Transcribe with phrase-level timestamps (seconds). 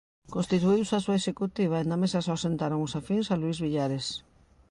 [0.35, 4.05] Constituíuse a súa executiva e na mesa só sentaron os afíns a Luís Villares.